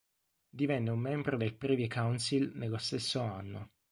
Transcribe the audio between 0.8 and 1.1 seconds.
un